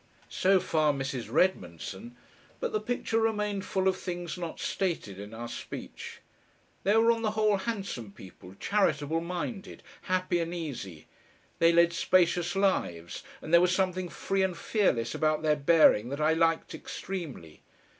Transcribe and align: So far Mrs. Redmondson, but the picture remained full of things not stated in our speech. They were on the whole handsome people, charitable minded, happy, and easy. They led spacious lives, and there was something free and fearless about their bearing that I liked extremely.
So 0.29 0.59
far 0.59 0.93
Mrs. 0.93 1.31
Redmondson, 1.31 2.15
but 2.59 2.71
the 2.73 2.79
picture 2.81 3.19
remained 3.19 3.63
full 3.63 3.87
of 3.87 3.95
things 3.95 4.35
not 4.35 4.59
stated 4.59 5.19
in 5.19 5.31
our 5.31 5.47
speech. 5.47 6.21
They 6.81 6.97
were 6.97 7.11
on 7.11 7.21
the 7.21 7.29
whole 7.37 7.57
handsome 7.57 8.11
people, 8.11 8.55
charitable 8.59 9.21
minded, 9.21 9.83
happy, 10.01 10.39
and 10.39 10.55
easy. 10.55 11.05
They 11.59 11.71
led 11.71 11.93
spacious 11.93 12.55
lives, 12.55 13.21
and 13.43 13.53
there 13.53 13.61
was 13.61 13.75
something 13.75 14.09
free 14.09 14.41
and 14.41 14.57
fearless 14.57 15.13
about 15.13 15.43
their 15.43 15.55
bearing 15.55 16.09
that 16.09 16.19
I 16.19 16.33
liked 16.33 16.73
extremely. 16.73 17.61